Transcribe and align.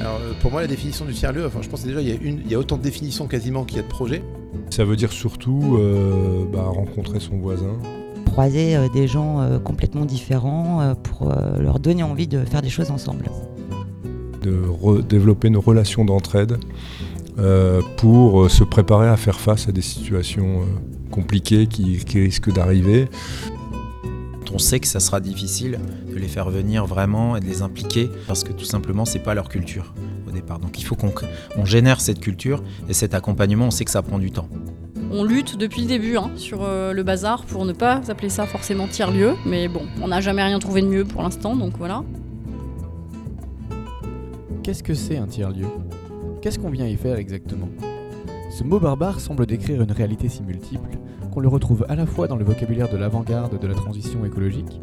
Alors, 0.00 0.18
euh, 0.20 0.32
pour 0.40 0.50
moi, 0.50 0.60
la 0.62 0.66
définition 0.66 1.04
du 1.04 1.12
tiers-lieu, 1.12 1.46
enfin, 1.46 1.60
je 1.62 1.68
pense 1.68 1.82
que 1.82 1.88
déjà, 1.88 2.00
il 2.00 2.08
y, 2.08 2.12
a 2.12 2.14
une, 2.14 2.40
il 2.44 2.50
y 2.50 2.54
a 2.54 2.58
autant 2.58 2.76
de 2.76 2.82
définitions 2.82 3.26
quasiment 3.26 3.64
qu'il 3.64 3.76
y 3.76 3.80
a 3.80 3.82
de 3.82 3.88
projets. 3.88 4.22
Ça 4.70 4.84
veut 4.84 4.96
dire 4.96 5.12
surtout 5.12 5.76
euh, 5.78 6.44
bah, 6.52 6.64
rencontrer 6.64 7.20
son 7.20 7.36
voisin. 7.38 7.78
Croiser 8.26 8.76
euh, 8.76 8.88
des 8.92 9.06
gens 9.06 9.40
euh, 9.40 9.58
complètement 9.58 10.04
différents 10.06 10.80
euh, 10.80 10.94
pour 10.94 11.30
euh, 11.30 11.58
leur 11.60 11.78
donner 11.78 12.02
envie 12.02 12.26
de 12.26 12.44
faire 12.44 12.62
des 12.62 12.70
choses 12.70 12.90
ensemble. 12.90 13.26
de 14.42 15.02
développer 15.02 15.48
une 15.48 15.56
relation 15.58 16.04
d'entraide 16.04 16.58
euh, 17.38 17.80
pour 17.96 18.42
euh, 18.42 18.48
se 18.48 18.64
préparer 18.64 19.08
à 19.08 19.16
faire 19.16 19.38
face 19.38 19.68
à 19.68 19.72
des 19.72 19.82
situations 19.82 20.62
euh, 20.62 20.64
compliquées 21.10 21.66
qui, 21.66 21.98
qui 22.04 22.20
risquent 22.20 22.52
d'arriver. 22.52 23.08
On 24.54 24.58
sait 24.58 24.80
que 24.80 24.86
ça 24.86 25.00
sera 25.00 25.20
difficile 25.20 25.78
de 26.06 26.14
les 26.16 26.28
faire 26.28 26.50
venir 26.50 26.84
vraiment 26.84 27.36
et 27.36 27.40
de 27.40 27.46
les 27.46 27.62
impliquer 27.62 28.10
parce 28.26 28.44
que 28.44 28.52
tout 28.52 28.66
simplement 28.66 29.04
c'est 29.04 29.18
pas 29.18 29.34
leur 29.34 29.48
culture 29.48 29.94
au 30.28 30.30
départ. 30.30 30.58
Donc 30.58 30.78
il 30.78 30.84
faut 30.84 30.94
qu'on 30.94 31.12
on 31.56 31.64
génère 31.64 32.00
cette 32.00 32.20
culture 32.20 32.62
et 32.88 32.92
cet 32.92 33.14
accompagnement, 33.14 33.66
on 33.66 33.70
sait 33.70 33.84
que 33.84 33.90
ça 33.90 34.02
prend 34.02 34.18
du 34.18 34.30
temps. 34.30 34.48
On 35.10 35.24
lutte 35.24 35.56
depuis 35.56 35.82
le 35.82 35.86
début 35.88 36.16
hein, 36.16 36.30
sur 36.36 36.62
euh, 36.62 36.92
le 36.92 37.02
bazar 37.02 37.44
pour 37.44 37.64
ne 37.64 37.72
pas 37.72 38.00
appeler 38.08 38.28
ça 38.28 38.46
forcément 38.46 38.88
tiers-lieu, 38.88 39.34
mais 39.46 39.68
bon, 39.68 39.82
on 40.02 40.08
n'a 40.08 40.20
jamais 40.20 40.42
rien 40.42 40.58
trouvé 40.58 40.80
de 40.80 40.86
mieux 40.86 41.04
pour 41.04 41.22
l'instant, 41.22 41.54
donc 41.54 41.76
voilà. 41.76 42.02
Qu'est-ce 44.62 44.82
que 44.82 44.94
c'est 44.94 45.16
un 45.16 45.26
tiers-lieu? 45.26 45.66
Qu'est-ce 46.40 46.58
qu'on 46.58 46.70
vient 46.70 46.86
y 46.86 46.96
faire 46.96 47.16
exactement? 47.16 47.68
Ce 48.50 48.64
mot 48.64 48.78
barbare 48.78 49.20
semble 49.20 49.44
décrire 49.44 49.82
une 49.82 49.92
réalité 49.92 50.28
si 50.28 50.42
multiple 50.42 50.98
qu'on 51.32 51.40
le 51.40 51.48
retrouve 51.48 51.86
à 51.88 51.96
la 51.96 52.04
fois 52.04 52.28
dans 52.28 52.36
le 52.36 52.44
vocabulaire 52.44 52.90
de 52.90 52.98
l'avant-garde 52.98 53.58
de 53.58 53.66
la 53.66 53.74
transition 53.74 54.24
écologique, 54.26 54.80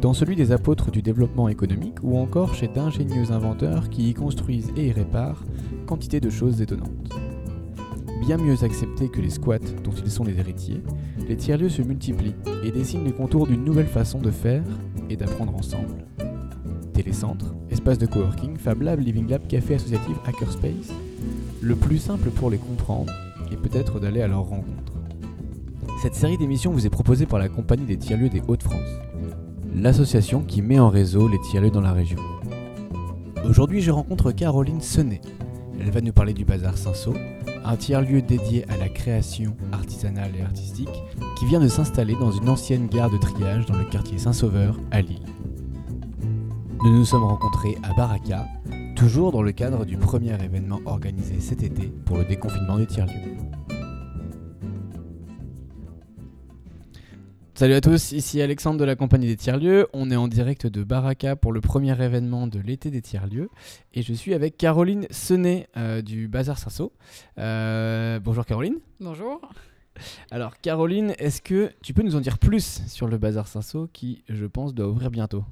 dans 0.00 0.14
celui 0.14 0.36
des 0.36 0.52
apôtres 0.52 0.92
du 0.92 1.02
développement 1.02 1.48
économique 1.48 1.96
ou 2.02 2.16
encore 2.16 2.54
chez 2.54 2.68
d'ingénieux 2.68 3.32
inventeurs 3.32 3.90
qui 3.90 4.08
y 4.08 4.14
construisent 4.14 4.72
et 4.76 4.86
y 4.86 4.92
réparent 4.92 5.42
quantité 5.86 6.20
de 6.20 6.30
choses 6.30 6.62
étonnantes. 6.62 7.12
Bien 8.20 8.36
mieux 8.36 8.62
acceptés 8.62 9.08
que 9.08 9.20
les 9.20 9.30
squats 9.30 9.58
dont 9.82 9.90
ils 9.90 10.10
sont 10.10 10.22
les 10.22 10.38
héritiers, 10.38 10.82
les 11.28 11.36
tiers-lieux 11.36 11.68
se 11.68 11.82
multiplient 11.82 12.36
et 12.62 12.70
dessinent 12.70 13.04
les 13.04 13.12
contours 13.12 13.48
d'une 13.48 13.64
nouvelle 13.64 13.86
façon 13.86 14.20
de 14.20 14.30
faire 14.30 14.62
et 15.10 15.16
d'apprendre 15.16 15.56
ensemble. 15.56 16.04
Télécentre, 16.92 17.54
espace 17.70 17.98
de 17.98 18.06
coworking, 18.06 18.56
Fab 18.56 18.82
Lab, 18.82 19.00
Living 19.00 19.28
Lab, 19.28 19.46
café 19.48 19.74
associatif, 19.74 20.16
Hackerspace. 20.26 20.92
Le 21.60 21.74
plus 21.74 21.98
simple 21.98 22.30
pour 22.30 22.50
les 22.50 22.58
comprendre 22.58 23.12
est 23.50 23.56
peut-être 23.56 23.98
d'aller 23.98 24.20
à 24.20 24.28
leur 24.28 24.42
rencontre. 24.42 24.97
Cette 26.00 26.14
série 26.14 26.38
d'émissions 26.38 26.70
vous 26.70 26.86
est 26.86 26.90
proposée 26.90 27.26
par 27.26 27.40
la 27.40 27.48
Compagnie 27.48 27.84
des 27.84 27.96
tiers-lieux 27.96 28.28
des 28.28 28.40
Hauts-de-France, 28.46 29.00
l'association 29.74 30.42
qui 30.42 30.62
met 30.62 30.78
en 30.78 30.90
réseau 30.90 31.26
les 31.26 31.40
tiers-lieux 31.40 31.72
dans 31.72 31.80
la 31.80 31.92
région. 31.92 32.20
Aujourd'hui, 33.44 33.80
je 33.80 33.90
rencontre 33.90 34.30
Caroline 34.30 34.80
Senet. 34.80 35.20
Elle 35.80 35.90
va 35.90 36.00
nous 36.00 36.12
parler 36.12 36.34
du 36.34 36.44
Bazar 36.44 36.78
Saint-Saul, 36.78 37.16
un 37.64 37.74
tiers-lieu 37.74 38.22
dédié 38.22 38.64
à 38.68 38.76
la 38.76 38.88
création 38.88 39.56
artisanale 39.72 40.30
et 40.38 40.42
artistique 40.42 41.02
qui 41.36 41.46
vient 41.46 41.58
de 41.58 41.66
s'installer 41.66 42.14
dans 42.14 42.30
une 42.30 42.48
ancienne 42.48 42.86
gare 42.86 43.10
de 43.10 43.18
triage 43.18 43.66
dans 43.66 43.76
le 43.76 43.84
quartier 43.84 44.18
Saint-Sauveur 44.18 44.78
à 44.92 45.00
Lille. 45.00 45.26
Nous 46.84 46.96
nous 46.96 47.04
sommes 47.04 47.24
rencontrés 47.24 47.76
à 47.82 47.92
Baraka, 47.94 48.46
toujours 48.94 49.32
dans 49.32 49.42
le 49.42 49.50
cadre 49.50 49.84
du 49.84 49.96
premier 49.96 50.34
événement 50.44 50.80
organisé 50.86 51.40
cet 51.40 51.64
été 51.64 51.92
pour 52.04 52.18
le 52.18 52.24
déconfinement 52.24 52.78
des 52.78 52.86
tiers-lieux. 52.86 53.37
Salut 57.58 57.74
à 57.74 57.80
tous, 57.80 58.12
ici 58.12 58.40
Alexandre 58.40 58.78
de 58.78 58.84
la 58.84 58.94
compagnie 58.94 59.26
des 59.26 59.36
tiers-lieux. 59.36 59.88
On 59.92 60.12
est 60.12 60.16
en 60.16 60.28
direct 60.28 60.68
de 60.68 60.84
Baraka 60.84 61.34
pour 61.34 61.52
le 61.52 61.60
premier 61.60 61.90
événement 62.00 62.46
de 62.46 62.60
l'été 62.60 62.92
des 62.92 63.02
tiers-lieux. 63.02 63.50
Et 63.94 64.02
je 64.02 64.12
suis 64.12 64.32
avec 64.32 64.56
Caroline 64.56 65.08
Senet 65.10 65.68
euh, 65.76 66.00
du 66.00 66.28
Bazar 66.28 66.56
Sasso. 66.56 66.92
Euh, 67.36 68.20
bonjour 68.20 68.46
Caroline. 68.46 68.76
Bonjour. 69.00 69.40
Alors 70.30 70.60
Caroline, 70.60 71.14
est-ce 71.18 71.42
que 71.42 71.72
tu 71.82 71.94
peux 71.94 72.02
nous 72.02 72.14
en 72.14 72.20
dire 72.20 72.38
plus 72.38 72.82
sur 72.86 73.08
le 73.08 73.18
Bazar 73.18 73.48
Sasso 73.48 73.88
qui, 73.92 74.22
je 74.28 74.46
pense, 74.46 74.72
doit 74.72 74.86
ouvrir 74.86 75.10
bientôt? 75.10 75.44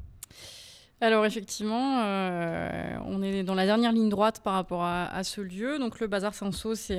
Alors 1.02 1.26
effectivement, 1.26 2.00
euh, 2.04 2.96
on 3.04 3.22
est 3.22 3.42
dans 3.42 3.54
la 3.54 3.66
dernière 3.66 3.92
ligne 3.92 4.08
droite 4.08 4.40
par 4.42 4.54
rapport 4.54 4.82
à, 4.82 5.22
ce 5.24 5.42
lieu. 5.42 5.78
Donc 5.78 6.00
le 6.00 6.06
Bazar 6.06 6.34
Saint-Saul, 6.34 6.74
c'est 6.74 6.98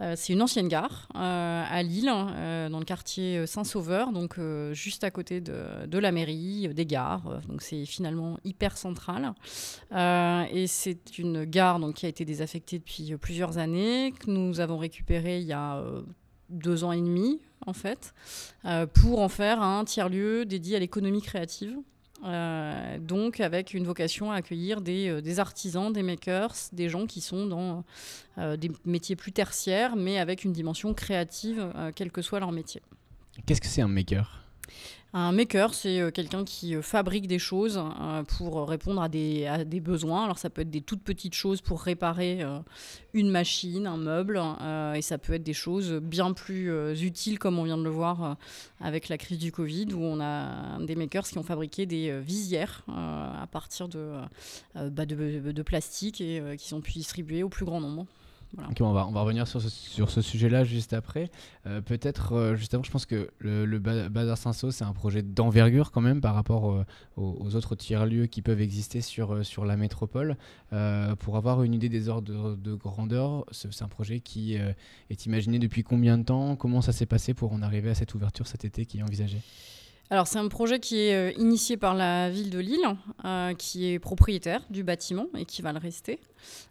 euh, 0.00 0.14
c'est 0.16 0.32
une 0.32 0.40
ancienne 0.40 0.68
gare 0.68 1.06
euh, 1.14 1.64
à 1.68 1.82
Lille, 1.82 2.10
euh, 2.10 2.70
dans 2.70 2.78
le 2.78 2.86
quartier 2.86 3.46
Saint-Sauveur, 3.46 4.10
donc 4.12 4.38
juste 4.72 5.04
à 5.04 5.10
côté 5.10 5.42
de, 5.42 5.98
la 5.98 6.12
mairie, 6.12 6.68
des 6.68 6.86
gares. 6.86 7.42
Donc 7.46 7.60
c'est 7.60 7.84
finalement 7.84 8.38
hyper 8.44 8.78
central. 8.78 9.34
Et 9.92 10.66
c'est 10.66 11.18
une 11.18 11.44
gare 11.44 11.78
qui 11.94 12.06
a 12.06 12.08
été 12.08 12.24
désaffectée 12.24 12.78
depuis 12.78 13.14
plusieurs 13.18 13.58
années, 13.58 14.14
que 14.18 14.30
nous 14.30 14.60
avons 14.60 14.78
récupérée 14.78 15.40
il 15.40 15.46
y 15.46 15.52
a 15.52 15.82
deux 16.48 16.84
ans 16.84 16.92
et 16.92 17.00
demi 17.00 17.40
en 17.66 17.74
fait, 17.74 18.14
pour 18.94 19.20
en 19.20 19.28
faire 19.28 19.60
un 19.60 19.84
tiers-lieu 19.84 20.46
dédié 20.46 20.76
à 20.76 20.78
l'économie 20.78 21.20
créative. 21.20 21.76
Euh, 22.24 22.98
donc 22.98 23.38
avec 23.40 23.74
une 23.74 23.84
vocation 23.84 24.32
à 24.32 24.36
accueillir 24.36 24.80
des, 24.80 25.08
euh, 25.08 25.20
des 25.20 25.38
artisans, 25.38 25.92
des 25.92 26.02
makers, 26.02 26.52
des 26.72 26.88
gens 26.88 27.06
qui 27.06 27.20
sont 27.20 27.46
dans 27.46 27.84
euh, 28.38 28.56
des 28.56 28.70
métiers 28.84 29.14
plus 29.14 29.32
tertiaires, 29.32 29.94
mais 29.94 30.18
avec 30.18 30.44
une 30.44 30.52
dimension 30.52 30.94
créative, 30.94 31.72
quel 31.94 32.10
que 32.10 32.22
soit 32.22 32.40
leur 32.40 32.52
métier. 32.52 32.82
Qu'est-ce 33.46 33.60
que 33.60 33.68
c'est 33.68 33.82
un 33.82 33.88
maker? 33.88 34.37
Un 35.14 35.32
maker, 35.32 35.72
c'est 35.72 36.00
euh, 36.00 36.10
quelqu'un 36.10 36.44
qui 36.44 36.76
euh, 36.76 36.82
fabrique 36.82 37.26
des 37.26 37.38
choses 37.38 37.78
euh, 37.78 38.22
pour 38.24 38.68
répondre 38.68 39.00
à 39.00 39.08
des, 39.08 39.80
besoins. 39.80 40.24
Alors 40.24 40.38
ça 40.38 40.50
peut 40.50 40.60
être 40.60 40.70
des 40.70 40.82
toutes 40.82 41.02
petites 41.02 41.32
choses 41.32 41.62
pour 41.62 41.80
réparer 41.80 42.44
une 43.14 43.30
machine, 43.30 43.86
un 43.86 43.96
meuble, 43.96 44.40
et 44.94 45.02
ça 45.02 45.18
peut 45.18 45.34
être 45.34 45.42
des 45.44 45.52
choses 45.52 45.92
bien 45.92 46.32
plus 46.32 47.00
utiles, 47.00 47.38
comme 47.38 47.58
on 47.58 47.62
vient 47.62 47.78
de 47.78 47.84
le 47.84 47.90
voir 47.90 48.36
avec 48.80 49.08
la 49.08 49.18
crise 49.18 49.38
du 49.38 49.52
Covid, 49.52 49.86
où 49.94 50.02
on 50.02 50.20
a 50.20 50.78
des 50.80 50.96
makers 50.96 51.28
qui 51.28 51.38
ont 51.38 51.44
fabriqué 51.44 51.86
des 51.86 52.18
visières 52.20 52.84
à 52.88 53.46
partir 53.50 53.88
de, 53.88 54.14
bah, 54.74 55.04
plastique 55.64 56.20
et 56.20 56.42
qui 56.58 56.68
sont 56.68 56.80
pu 56.80 56.92
distribuer 56.92 57.44
au 57.44 57.48
plus 57.48 57.64
grand 57.64 57.80
nombre. 57.80 58.06
On, 58.80 58.92
va, 58.92 59.04
revenir 59.04 59.46
sur 59.46 59.60
ce, 59.60 60.22
sujet-là 60.22 60.64
juste 60.64 60.94
après. 60.94 61.30
Euh, 61.66 61.80
Peut-être, 61.80 62.32
euh, 62.32 62.56
justement, 62.56 62.82
je 62.82 62.90
pense 62.90 63.04
que 63.04 63.30
le, 63.38 63.66
le 63.66 63.78
Ba- 63.78 64.08
Bazar 64.08 64.38
Saint-Saul, 64.38 64.72
c'est 64.72 64.84
un 64.84 64.92
projet 64.92 65.22
d'envergure 65.22 65.92
quand 65.92 66.00
même 66.00 66.20
par 66.20 66.34
rapport 66.34 66.72
euh, 66.72 66.84
aux, 67.16 67.54
autres 67.54 67.76
tiers-lieux 67.76 68.26
qui 68.26 68.40
peuvent 68.40 68.60
exister 68.60 69.00
sur, 69.00 69.34
la 69.64 69.76
métropole. 69.76 70.36
Pour 71.18 71.36
avoir 71.36 71.62
une 71.62 71.74
idée 71.74 71.88
des 71.88 72.08
ordres 72.08 72.56
de, 72.56 72.56
de 72.56 72.74
grandeur, 72.74 73.44
c'est 73.50 73.82
un 73.82 73.88
projet 73.88 74.20
qui 74.20 74.54
est 74.54 75.26
imaginé 75.26 75.58
depuis 75.58 75.82
combien 75.82 76.16
de 76.16 76.24
temps? 76.24 76.56
Comment 76.56 76.80
ça 76.80 76.92
s'est 76.92 77.06
passé 77.06 77.34
pour 77.34 77.52
en 77.52 77.62
arriver 77.62 77.90
à 77.90 77.94
cette 77.94 78.14
ouverture 78.14 78.46
cet 78.46 78.64
été 78.64 78.86
qui 78.86 78.98
est 78.98 79.02
envisagée? 79.02 79.40
Alors 80.10 80.26
c'est 80.26 80.38
un 80.38 80.48
projet 80.48 80.80
qui 80.80 81.00
est 81.00 81.14
euh, 81.14 81.32
initié 81.38 81.76
par 81.76 81.94
la 81.94 82.30
ville 82.30 82.48
de 82.48 82.58
Lille, 82.58 82.96
euh, 83.26 83.52
qui 83.52 83.92
est 83.92 83.98
propriétaire 83.98 84.62
du 84.70 84.82
bâtiment 84.82 85.26
et 85.36 85.44
qui 85.44 85.60
va 85.60 85.72
le 85.74 85.78
rester. 85.78 86.18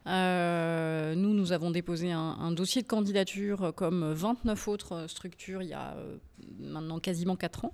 Euh, 0.08 1.14
nous, 1.14 1.34
nous 1.34 1.52
avons 1.52 1.70
déposé 1.70 2.12
un, 2.12 2.52
dossier 2.52 2.82
de 2.82 2.88
candidature 2.88 3.74
comme 3.76 4.12
29 4.12 4.68
autres 4.70 5.06
structures 5.08 5.62
il 5.62 5.70
y 5.70 5.74
a 5.74 5.96
maintenant 6.60 7.00
quasiment 7.00 7.36
4 7.36 7.66
ans. 7.66 7.74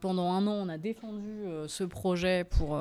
Pendant 0.00 0.32
un 0.32 0.46
an, 0.46 0.52
on 0.52 0.68
a 0.70 0.78
défendu 0.78 1.44
ce 1.68 1.84
projet 1.84 2.44
pour 2.44 2.80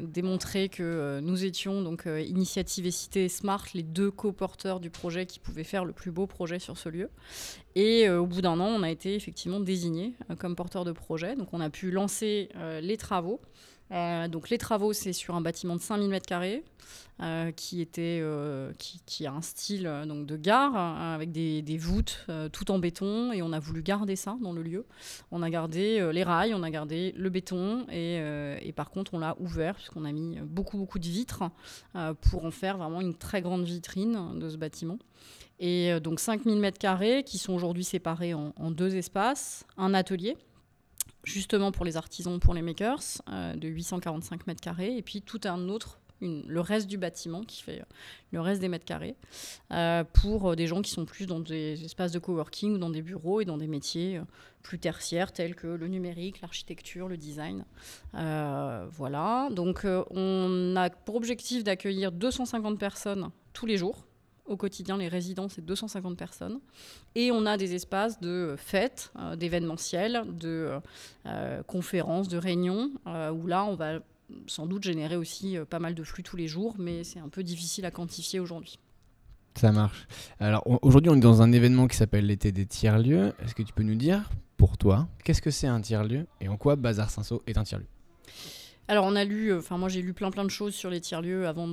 démontrer 0.00 0.68
que 0.68 1.18
nous 1.20 1.44
étions, 1.44 1.82
donc 1.82 2.06
Initiative 2.06 2.86
et 2.86 2.92
Cité 2.92 3.24
et 3.24 3.28
Smart, 3.28 3.64
les 3.74 3.82
deux 3.82 4.12
co-porteurs 4.12 4.78
du 4.78 4.90
projet 4.90 5.26
qui 5.26 5.40
pouvaient 5.40 5.64
faire 5.64 5.84
le 5.84 5.92
plus 5.92 6.12
beau 6.12 6.28
projet 6.28 6.60
sur 6.60 6.78
ce 6.78 6.88
lieu. 6.88 7.10
Et 7.76 8.08
euh, 8.08 8.20
au 8.20 8.26
bout 8.26 8.40
d'un 8.40 8.60
an, 8.60 8.66
on 8.66 8.82
a 8.82 8.90
été 8.90 9.14
effectivement 9.14 9.60
désigné 9.60 10.14
euh, 10.30 10.36
comme 10.36 10.54
porteur 10.54 10.84
de 10.84 10.92
projet. 10.92 11.34
Donc 11.34 11.48
on 11.52 11.60
a 11.60 11.70
pu 11.70 11.90
lancer 11.90 12.48
euh, 12.56 12.80
les 12.80 12.96
travaux. 12.96 13.40
Euh, 13.92 14.28
donc 14.28 14.50
les 14.50 14.58
travaux, 14.58 14.92
c'est 14.92 15.12
sur 15.12 15.34
un 15.34 15.40
bâtiment 15.40 15.76
de 15.76 15.80
5000 15.80 16.10
m2 16.10 16.62
euh, 17.22 17.52
qui, 17.52 17.80
était, 17.80 18.18
euh, 18.20 18.72
qui, 19.06 19.24
a 19.24 19.32
un 19.32 19.40
style 19.40 19.86
euh, 19.86 20.04
donc 20.04 20.26
de 20.26 20.36
gare 20.36 20.74
avec 20.76 21.30
des, 21.30 21.62
des 21.62 21.78
voûtes 21.78 22.26
tout 22.52 22.72
en 22.72 22.80
béton 22.80 23.30
et 23.32 23.40
on 23.40 23.52
a 23.52 23.60
voulu 23.60 23.82
garder 23.82 24.16
ça 24.16 24.36
dans 24.42 24.52
le 24.52 24.62
lieu. 24.62 24.84
On 25.30 25.42
a 25.42 25.48
gardé 25.48 26.10
les 26.12 26.24
rails, 26.24 26.54
on 26.54 26.64
a 26.64 26.70
gardé 26.70 27.14
le 27.16 27.30
béton 27.30 27.86
et, 27.90 28.16
et 28.60 28.72
par 28.72 28.90
contre 28.90 29.14
on 29.14 29.20
l'a 29.20 29.36
ouvert 29.38 29.76
puisqu'on 29.76 30.04
a 30.04 30.10
mis 30.10 30.38
beaucoup 30.40 30.76
beaucoup 30.76 30.98
de 30.98 31.06
vitres 31.06 31.44
pour 32.20 32.44
en 32.44 32.50
faire 32.50 32.78
vraiment 32.78 33.00
une 33.00 33.14
très 33.14 33.42
grande 33.42 33.64
vitrine 33.64 34.38
de 34.38 34.48
ce 34.48 34.56
bâtiment. 34.56 34.98
Et 35.60 36.00
donc 36.00 36.18
5000 36.18 36.60
m2 36.60 37.22
qui 37.22 37.38
sont 37.38 37.52
aujourd'hui 37.52 37.84
séparés 37.84 38.34
en 38.34 38.70
deux 38.70 38.96
espaces, 38.96 39.64
un 39.76 39.94
atelier 39.94 40.36
justement 41.24 41.72
pour 41.72 41.84
les 41.84 41.96
artisans, 41.96 42.38
pour 42.38 42.54
les 42.54 42.62
makers, 42.62 43.22
euh, 43.28 43.54
de 43.54 43.68
845 43.68 44.46
mètres 44.46 44.60
carrés, 44.60 44.96
et 44.96 45.02
puis 45.02 45.22
tout 45.22 45.40
un 45.44 45.68
autre, 45.68 46.00
le 46.20 46.60
reste 46.60 46.86
du 46.86 46.96
bâtiment 46.96 47.42
qui 47.42 47.62
fait 47.62 47.82
le 48.30 48.40
reste 48.40 48.60
des 48.60 48.68
mètres 48.68 48.86
carrés, 48.86 49.14
pour 50.14 50.56
des 50.56 50.66
gens 50.66 50.80
qui 50.80 50.90
sont 50.90 51.04
plus 51.04 51.26
dans 51.26 51.40
des 51.40 51.84
espaces 51.84 52.12
de 52.12 52.18
coworking 52.18 52.74
ou 52.74 52.78
dans 52.78 52.88
des 52.88 53.02
bureaux 53.02 53.42
et 53.42 53.44
dans 53.44 53.58
des 53.58 53.66
métiers 53.66 54.22
plus 54.62 54.78
tertiaires 54.78 55.32
tels 55.32 55.54
que 55.54 55.66
le 55.66 55.86
numérique, 55.86 56.40
l'architecture, 56.40 57.08
le 57.08 57.18
design. 57.18 57.66
voilà, 58.14 59.48
donc 59.50 59.84
on 59.84 60.74
a 60.76 60.88
pour 60.88 61.16
objectif 61.16 61.62
d'accueillir 61.62 62.10
250 62.10 62.78
personnes 62.78 63.30
tous 63.52 63.66
les 63.66 63.76
jours 63.76 64.06
au 64.46 64.56
quotidien, 64.56 64.96
les 64.96 65.08
résidents, 65.08 65.48
c'est 65.48 65.64
250 65.64 66.16
personnes. 66.16 66.60
Et 67.14 67.30
on 67.32 67.46
a 67.46 67.56
des 67.56 67.74
espaces 67.74 68.20
de 68.20 68.54
fêtes, 68.58 69.12
euh, 69.18 69.36
d'événementiels, 69.36 70.24
de 70.32 70.70
euh, 71.26 71.62
conférences, 71.62 72.28
de 72.28 72.38
réunions, 72.38 72.90
euh, 73.06 73.30
où 73.30 73.46
là, 73.46 73.64
on 73.64 73.74
va 73.74 74.00
sans 74.46 74.66
doute 74.66 74.82
générer 74.82 75.16
aussi 75.16 75.58
pas 75.68 75.78
mal 75.78 75.94
de 75.94 76.02
flux 76.02 76.22
tous 76.22 76.36
les 76.36 76.48
jours, 76.48 76.74
mais 76.78 77.04
c'est 77.04 77.20
un 77.20 77.28
peu 77.28 77.42
difficile 77.42 77.84
à 77.84 77.90
quantifier 77.90 78.40
aujourd'hui. 78.40 78.78
Ça 79.54 79.70
marche. 79.70 80.08
Alors 80.40 80.64
aujourd'hui, 80.82 81.10
on 81.10 81.16
est 81.16 81.20
dans 81.20 81.42
un 81.42 81.52
événement 81.52 81.86
qui 81.86 81.96
s'appelle 81.96 82.26
l'été 82.26 82.50
des 82.50 82.66
tiers-lieux. 82.66 83.34
Est-ce 83.44 83.54
que 83.54 83.62
tu 83.62 83.72
peux 83.72 83.82
nous 83.82 83.94
dire, 83.94 84.30
pour 84.56 84.78
toi, 84.78 85.08
qu'est-ce 85.24 85.42
que 85.42 85.50
c'est 85.50 85.66
un 85.66 85.80
tiers-lieu 85.80 86.26
et 86.40 86.48
en 86.48 86.56
quoi 86.56 86.74
Bazar 86.74 87.10
Saint-Saul 87.10 87.40
est 87.46 87.58
un 87.58 87.64
tiers-lieu? 87.64 87.86
Alors 88.86 89.06
on 89.06 89.16
a 89.16 89.24
lu, 89.24 89.48
euh, 89.48 89.58
enfin 89.58 89.78
moi 89.78 89.88
j'ai 89.88 90.02
lu 90.02 90.12
plein 90.12 90.30
plein 90.30 90.44
de 90.44 90.50
choses 90.50 90.74
sur 90.74 90.90
les 90.90 91.00
tiers-lieux 91.00 91.46
avant 91.46 91.68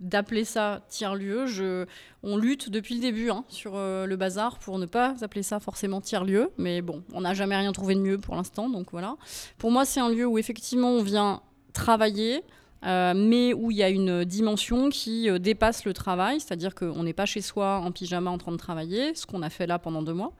d'appeler 0.00 0.44
ça 0.44 0.82
tiers-lieu. 0.88 1.86
On 2.22 2.36
lutte 2.36 2.70
depuis 2.70 2.94
le 2.94 3.00
début 3.00 3.30
hein, 3.30 3.44
sur 3.48 3.72
euh, 3.76 4.06
le 4.06 4.16
bazar 4.16 4.58
pour 4.58 4.78
ne 4.78 4.86
pas 4.86 5.14
appeler 5.20 5.42
ça 5.42 5.60
forcément 5.60 6.00
tiers-lieu, 6.00 6.50
mais 6.56 6.80
bon, 6.80 7.02
on 7.12 7.20
n'a 7.20 7.34
jamais 7.34 7.56
rien 7.56 7.72
trouvé 7.72 7.94
de 7.94 8.00
mieux 8.00 8.18
pour 8.18 8.36
l'instant, 8.36 8.70
donc 8.70 8.88
voilà. 8.92 9.16
Pour 9.58 9.70
moi 9.70 9.84
c'est 9.84 10.00
un 10.00 10.08
lieu 10.08 10.26
où 10.26 10.38
effectivement 10.38 10.90
on 10.90 11.02
vient 11.02 11.42
travailler, 11.72 12.42
euh, 12.84 13.14
mais 13.16 13.54
où 13.54 13.70
il 13.70 13.76
y 13.76 13.82
a 13.82 13.88
une 13.88 14.24
dimension 14.24 14.90
qui 14.90 15.30
euh, 15.30 15.38
dépasse 15.38 15.84
le 15.84 15.92
travail, 15.92 16.40
c'est-à-dire 16.40 16.74
qu'on 16.74 17.02
n'est 17.02 17.12
pas 17.12 17.26
chez 17.26 17.40
soi 17.40 17.78
en 17.78 17.92
pyjama 17.92 18.30
en 18.30 18.38
train 18.38 18.52
de 18.52 18.56
travailler, 18.56 19.14
ce 19.14 19.26
qu'on 19.26 19.42
a 19.42 19.50
fait 19.50 19.66
là 19.66 19.78
pendant 19.78 20.02
deux 20.02 20.12
mois. 20.12 20.32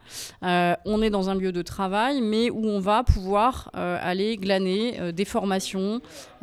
Euh, 0.42 0.74
on 0.84 1.00
est 1.02 1.10
dans 1.10 1.30
un 1.30 1.34
lieu 1.34 1.52
de 1.52 1.62
travail, 1.62 2.20
mais 2.20 2.50
où 2.50 2.66
on 2.66 2.80
va 2.80 3.02
pouvoir 3.02 3.70
aller 3.74 4.36
glaner 4.36 5.12
des 5.12 5.24
formations, 5.24 6.00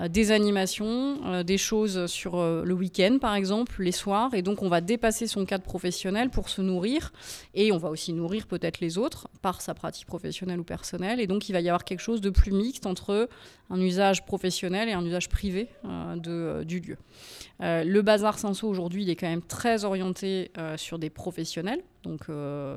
des 0.09 0.31
animations, 0.31 1.44
des 1.44 1.57
choses 1.57 2.06
sur 2.07 2.42
le 2.42 2.74
week-end 2.74 3.18
par 3.19 3.36
exemple, 3.36 3.81
les 3.83 3.92
soirs, 3.92 4.33
et 4.33 4.42
donc 4.42 4.62
on 4.62 4.69
va 4.69 4.81
dépasser 4.81 5.27
son 5.27 5.45
cadre 5.45 5.63
professionnel 5.63 6.30
pour 6.30 6.50
se 6.50 6.62
nourrir, 6.62 7.12
et 7.54 7.71
on 7.71 7.77
va 7.77 7.89
aussi 7.89 8.13
nourrir 8.13 8.47
peut-être 8.47 8.80
les 8.80 8.97
autres 8.97 9.27
par 9.42 9.62
sa 9.62 9.74
pratique 9.74 10.07
professionnelle 10.07 10.59
ou 10.59 10.63
personnelle, 10.63 11.19
et 11.19 11.27
donc 11.27 11.50
il 11.50 11.54
va 11.54 11.62
y 11.62 11.69
avoir 11.69 11.83
quelque 11.83 12.01
chose 12.01 12.21
de 12.21 12.30
plus 12.30 12.51
mixte 12.51 12.86
entre 12.86 13.30
un 13.71 13.79
usage 13.79 14.25
professionnel 14.25 14.89
et 14.89 14.94
un 14.94 15.06
usage 15.06 15.29
privé 15.29 15.69
euh, 15.85 16.15
de, 16.18 16.31
euh, 16.31 16.63
du 16.63 16.79
lieu. 16.79 16.97
Euh, 17.62 17.83
le 17.83 18.01
bazar 18.01 18.38
Senso 18.38 18.68
aujourd'hui, 18.68 19.03
il 19.03 19.09
est 19.09 19.15
quand 19.15 19.29
même 19.29 19.41
très 19.41 19.85
orienté 19.85 20.51
sur 20.77 21.00
des 21.00 21.09
professionnels. 21.09 21.81
Donc 22.03 22.21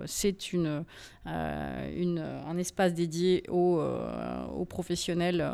c'est 0.07 0.53
une, 0.53 0.85
un 1.25 2.59
espace 2.59 2.95
dédié 2.95 3.43
aux, 3.49 3.81
aux 4.55 4.65
professionnels 4.65 5.45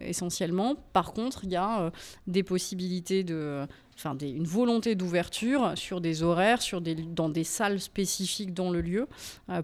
essentiellement. 0.00 0.76
Par 0.92 1.12
contre, 1.12 1.44
il 1.44 1.50
y 1.50 1.56
a 1.56 1.92
des 2.26 2.42
possibilités 2.42 3.24
de, 3.24 3.66
enfin 3.94 4.14
des, 4.14 4.30
une 4.30 4.46
volonté 4.46 4.94
d'ouverture 4.94 5.72
sur 5.76 6.00
des 6.00 6.22
horaires, 6.22 6.62
sur 6.62 6.80
des, 6.80 6.94
dans 6.94 7.28
des 7.28 7.44
salles 7.44 7.80
spécifiques 7.80 8.54
dans 8.54 8.70
le 8.70 8.80
lieu, 8.80 9.08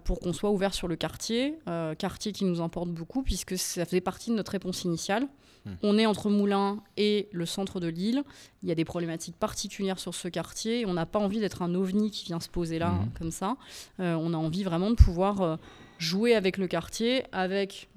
pour 0.05 0.21
qu'on 0.21 0.33
soit 0.33 0.51
ouvert 0.51 0.75
sur 0.75 0.89
le 0.89 0.97
quartier, 0.97 1.59
quartier 1.99 2.33
qui 2.33 2.45
nous 2.45 2.61
importe 2.61 2.91
beaucoup 2.91 3.23
puisque 3.23 3.57
ça 3.57 3.85
faisait 3.85 4.01
partie 4.01 4.31
de 4.31 4.37
notre 4.37 4.53
réponse 4.53 4.85
initiale. 4.85 5.29
Hmm. 5.65 5.73
On 5.83 5.99
est 5.99 6.07
entre 6.07 6.31
Moulins 6.31 6.83
et 6.97 7.29
le 7.33 7.47
centre 7.47 7.81
de 7.81 7.89
Lille. 7.89 8.23
Il 8.63 8.69
y 8.69 8.73
a 8.73 8.75
des 8.75 8.85
problématiques 8.85 9.37
particulières 9.37 9.99
sur 9.99 10.15
ce 10.15 10.29
quartier. 10.29 10.87
On 10.87 10.95
n'a 10.95 11.07
pas 11.07 11.19
envie 11.19 11.41
d'être 11.41 11.63
un 11.63 11.75
ovni 11.75 12.11
qui 12.11 12.27
vient 12.27 12.41
se 12.41 12.49
poser 12.49 12.79
là, 12.79 12.91
hmm. 12.91 13.11
comme 13.19 13.31
ça. 13.31 13.57
Euh, 14.01 14.15
on 14.15 14.35
a 14.35 14.37
envie 14.37 14.65
vraiment 14.65 14.91
de 14.91 14.97
pouvoir 14.97 15.41
euh, 15.41 15.57
jouer 15.99 16.35
avec 16.35 16.59
le 16.59 16.67
quartier, 16.67 17.25
avec 17.33 17.89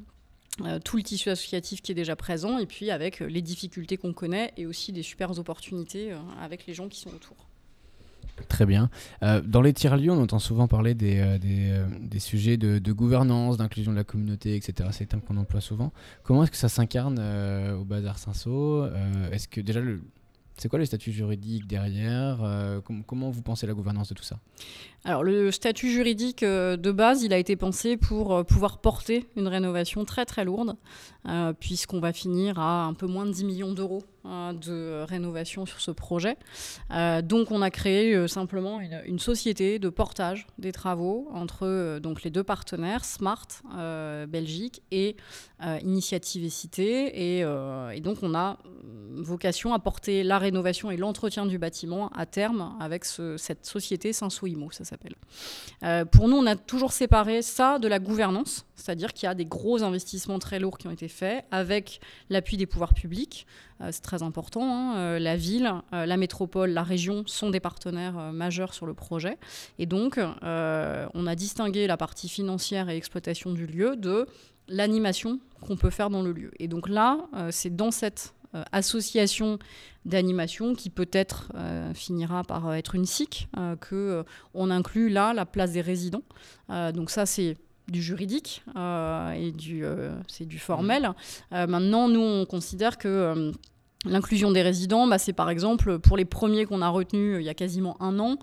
euh, 0.63 0.79
tout 0.79 0.97
le 0.97 1.03
tissu 1.03 1.29
associatif 1.29 1.81
qui 1.81 1.91
est 1.91 1.95
déjà 1.95 2.15
présent, 2.15 2.57
et 2.57 2.65
puis 2.65 2.91
avec 2.91 3.19
les 3.19 3.41
difficultés 3.41 3.97
qu'on 3.97 4.13
connaît, 4.13 4.53
et 4.57 4.65
aussi 4.65 4.91
des 4.91 5.03
super 5.03 5.37
opportunités 5.37 6.13
avec 6.39 6.65
les 6.67 6.73
gens 6.73 6.89
qui 6.89 6.99
sont 6.99 7.09
autour. 7.09 7.37
Très 8.47 8.65
bien. 8.65 8.89
Euh, 9.23 9.41
dans 9.41 9.61
les 9.61 9.73
tiers-lieux, 9.73 10.11
on 10.11 10.21
entend 10.21 10.39
souvent 10.39 10.67
parler 10.67 10.93
des, 10.93 11.19
euh, 11.19 11.37
euh, 11.43 11.87
des, 11.99 12.19
sujets 12.19 12.57
de, 12.57 12.91
gouvernance, 12.91 13.57
d'inclusion 13.57 13.91
de 13.91 13.97
la 13.97 14.03
communauté, 14.03 14.55
etc. 14.55 14.89
C'est 14.91 15.05
des 15.05 15.07
termes 15.07 15.21
qu'on 15.21 15.37
emploie 15.37 15.61
souvent. 15.61 15.91
Comment 16.23 16.43
est-ce 16.43 16.51
que 16.51 16.57
ça 16.57 16.69
s'incarne 16.69 17.19
au 17.79 17.83
Bazar 17.83 18.17
Saint-Saul? 18.17 18.91
Est-ce 19.31 19.47
que 19.47 19.61
déjà, 19.61 19.79
le, 19.79 20.01
c'est 20.61 20.69
quoi 20.69 20.77
le 20.77 20.85
statut 20.85 21.11
juridique 21.11 21.65
derrière 21.65 22.37
Comment 23.07 23.31
vous 23.31 23.41
pensez 23.41 23.65
la 23.65 23.73
gouvernance 23.73 24.09
de 24.09 24.13
tout 24.13 24.23
ça? 24.23 24.37
Alors 25.03 25.23
le 25.23 25.49
statut 25.51 25.89
juridique 25.89 26.43
euh, 26.43 26.77
de 26.77 26.91
base, 26.91 27.23
il 27.23 27.33
a 27.33 27.39
été 27.39 27.55
pensé 27.55 27.97
pour 27.97 28.33
euh, 28.33 28.43
pouvoir 28.43 28.77
porter 28.77 29.25
une 29.35 29.47
rénovation 29.47 30.05
très 30.05 30.25
très 30.25 30.45
lourde, 30.45 30.75
euh, 31.27 31.53
puisqu'on 31.53 31.99
va 31.99 32.13
finir 32.13 32.59
à 32.59 32.83
un 32.83 32.93
peu 32.93 33.07
moins 33.07 33.25
de 33.25 33.31
10 33.31 33.45
millions 33.45 33.73
d'euros 33.73 34.03
de 34.23 35.03
rénovation 35.05 35.65
sur 35.65 35.81
ce 35.81 35.89
projet. 35.89 36.37
donc 37.23 37.49
on 37.49 37.63
a 37.63 37.71
créé 37.71 38.27
simplement 38.27 38.79
une, 38.79 39.17
société 39.17 39.79
de 39.79 39.89
portage 39.89 40.45
des 40.59 40.71
travaux 40.71 41.27
entre 41.33 41.97
donc 41.97 42.21
les 42.21 42.29
deux 42.29 42.43
partenaires, 42.43 43.03
Smart 43.03 43.47
Belgique 44.29 44.83
et 44.91 45.15
Initiative 45.81 46.45
et 46.45 46.49
Cité. 46.51 47.39
Et, 47.39 48.01
donc 48.01 48.19
on 48.21 48.35
a 48.35 48.59
vocation 49.15 49.73
à 49.73 49.79
porter 49.79 50.21
la 50.21 50.37
rénovation 50.37 50.50
et 50.91 50.97
l'entretien 50.97 51.45
du 51.45 51.57
bâtiment 51.57 52.09
à 52.09 52.25
terme 52.25 52.75
avec 52.79 53.05
ce, 53.05 53.37
cette 53.37 53.65
société 53.65 54.13
Saint-Souimo 54.13 54.69
s'appelle. 54.71 55.15
Euh, 55.83 56.05
pour 56.05 56.27
nous, 56.27 56.37
on 56.37 56.45
a 56.45 56.55
toujours 56.55 56.91
séparé 56.91 57.41
ça 57.41 57.79
de 57.79 57.87
la 57.87 57.99
gouvernance, 57.99 58.65
c'est-à-dire 58.75 59.13
qu'il 59.13 59.27
y 59.27 59.29
a 59.29 59.35
des 59.35 59.45
gros 59.45 59.83
investissements 59.83 60.39
très 60.39 60.59
lourds 60.59 60.77
qui 60.77 60.87
ont 60.87 60.91
été 60.91 61.07
faits 61.07 61.45
avec 61.51 61.99
l'appui 62.29 62.57
des 62.57 62.65
pouvoirs 62.65 62.93
publics. 62.93 63.45
Euh, 63.81 63.89
c'est 63.91 64.01
très 64.01 64.23
important. 64.23 64.63
Hein. 64.63 64.97
Euh, 64.97 65.19
la 65.19 65.35
ville, 65.35 65.71
la 65.91 66.17
métropole, 66.17 66.71
la 66.71 66.83
région 66.83 67.23
sont 67.25 67.49
des 67.49 67.59
partenaires 67.59 68.31
majeurs 68.33 68.73
sur 68.73 68.85
le 68.85 68.93
projet. 68.93 69.37
Et 69.79 69.85
donc, 69.85 70.19
on 70.19 71.27
a 71.27 71.35
distingué 71.35 71.87
la 71.87 71.97
partie 71.97 72.29
financière 72.29 72.89
et 72.89 72.97
exploitation 72.97 73.51
du 73.51 73.65
lieu 73.65 73.95
de 73.95 74.27
l'animation 74.67 75.39
qu'on 75.61 75.75
peut 75.75 75.89
faire 75.89 76.09
dans 76.09 76.21
le 76.21 76.31
lieu. 76.31 76.51
Et 76.59 76.67
donc 76.67 76.89
là, 76.89 77.17
c'est 77.51 77.75
dans 77.75 77.91
cette 77.91 78.33
euh, 78.53 78.63
association 78.73 79.59
d'animation 80.03 80.75
qui 80.75 80.89
peut-être 80.89 81.53
euh, 81.55 81.93
finira 81.93 82.43
par 82.43 82.67
euh, 82.67 82.73
être 82.73 82.95
une 82.95 83.05
SIC, 83.05 83.47
que 83.79 84.25
on 84.53 84.69
inclut 84.71 85.09
là 85.09 85.33
la 85.33 85.45
place 85.45 85.71
des 85.71 85.81
résidents. 85.81 86.23
donc 86.69 87.09
ça 87.09 87.25
c'est 87.25 87.57
du 87.87 88.01
juridique 88.01 88.63
et 88.75 89.51
du 89.51 89.83
c'est 90.27 90.45
du 90.45 90.59
formel. 90.59 91.11
maintenant 91.51 92.07
nous 92.07 92.21
on 92.21 92.45
considère 92.45 92.97
que 92.97 93.51
L'inclusion 94.05 94.51
des 94.51 94.63
résidents, 94.63 95.05
bah, 95.05 95.19
c'est 95.19 95.31
par 95.31 95.51
exemple 95.51 95.99
pour 95.99 96.17
les 96.17 96.25
premiers 96.25 96.65
qu'on 96.65 96.81
a 96.81 96.89
retenus 96.89 97.37
il 97.39 97.43
y 97.43 97.49
a 97.49 97.53
quasiment 97.53 98.01
un 98.01 98.17
an, 98.17 98.37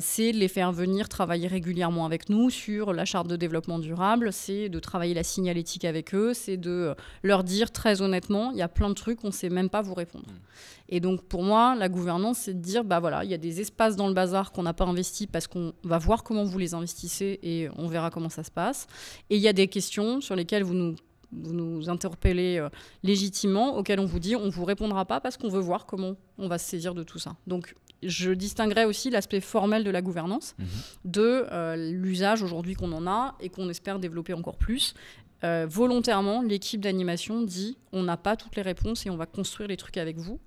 c'est 0.00 0.32
de 0.32 0.36
les 0.36 0.48
faire 0.48 0.72
venir 0.72 1.08
travailler 1.08 1.48
régulièrement 1.48 2.04
avec 2.04 2.28
nous 2.28 2.50
sur 2.50 2.92
la 2.92 3.06
charte 3.06 3.26
de 3.26 3.36
développement 3.36 3.78
durable, 3.78 4.30
c'est 4.30 4.68
de 4.68 4.78
travailler 4.78 5.14
la 5.14 5.22
signalétique 5.22 5.86
avec 5.86 6.14
eux, 6.14 6.34
c'est 6.34 6.58
de 6.58 6.94
leur 7.22 7.44
dire 7.44 7.72
très 7.72 8.02
honnêtement, 8.02 8.50
il 8.50 8.58
y 8.58 8.62
a 8.62 8.68
plein 8.68 8.90
de 8.90 8.94
trucs, 8.94 9.24
on 9.24 9.28
ne 9.28 9.32
sait 9.32 9.48
même 9.48 9.70
pas 9.70 9.80
vous 9.80 9.94
répondre. 9.94 10.26
Mmh. 10.26 10.70
Et 10.90 11.00
donc 11.00 11.22
pour 11.22 11.44
moi, 11.44 11.74
la 11.76 11.88
gouvernance, 11.88 12.40
c'est 12.40 12.54
de 12.54 12.60
dire, 12.60 12.84
bah 12.84 13.00
voilà, 13.00 13.24
il 13.24 13.30
y 13.30 13.34
a 13.34 13.38
des 13.38 13.62
espaces 13.62 13.96
dans 13.96 14.08
le 14.08 14.12
bazar 14.12 14.52
qu'on 14.52 14.64
n'a 14.64 14.74
pas 14.74 14.84
investis 14.84 15.26
parce 15.26 15.46
qu'on 15.46 15.72
va 15.82 15.96
voir 15.96 16.24
comment 16.24 16.44
vous 16.44 16.58
les 16.58 16.74
investissez 16.74 17.38
et 17.42 17.68
on 17.78 17.86
verra 17.86 18.10
comment 18.10 18.28
ça 18.28 18.44
se 18.44 18.50
passe. 18.50 18.86
Et 19.30 19.36
il 19.36 19.42
y 19.42 19.48
a 19.48 19.54
des 19.54 19.68
questions 19.68 20.20
sur 20.20 20.36
lesquelles 20.36 20.64
vous 20.64 20.74
nous 20.74 20.96
vous 21.32 21.52
nous 21.52 21.88
interpellez 21.88 22.58
euh, 22.58 22.68
légitimement, 23.02 23.76
auxquelles 23.76 24.00
on 24.00 24.06
vous 24.06 24.18
dit 24.18 24.36
on 24.36 24.46
ne 24.46 24.50
vous 24.50 24.64
répondra 24.64 25.04
pas 25.04 25.20
parce 25.20 25.36
qu'on 25.36 25.48
veut 25.48 25.60
voir 25.60 25.86
comment 25.86 26.16
on 26.38 26.48
va 26.48 26.58
se 26.58 26.68
saisir 26.68 26.94
de 26.94 27.02
tout 27.02 27.18
ça. 27.18 27.36
Donc 27.46 27.74
je 28.02 28.30
distinguerai 28.30 28.84
aussi 28.84 29.10
l'aspect 29.10 29.40
formel 29.40 29.84
de 29.84 29.90
la 29.90 30.02
gouvernance 30.02 30.54
mhm. 30.58 30.66
de 31.04 31.46
euh, 31.52 31.76
l'usage 31.76 32.42
aujourd'hui 32.42 32.74
qu'on 32.74 32.92
en 32.92 33.06
a 33.06 33.36
et 33.40 33.48
qu'on 33.48 33.68
espère 33.68 33.98
développer 33.98 34.32
encore 34.32 34.56
plus. 34.56 34.94
Euh, 35.42 35.66
volontairement, 35.68 36.42
l'équipe 36.42 36.80
d'animation 36.80 37.42
dit 37.42 37.78
on 37.92 38.02
n'a 38.02 38.16
pas 38.16 38.36
toutes 38.36 38.56
les 38.56 38.62
réponses 38.62 39.06
et 39.06 39.10
on 39.10 39.16
va 39.16 39.26
construire 39.26 39.68
les 39.68 39.76
trucs 39.76 39.96
avec 39.96 40.18
vous. 40.18 40.38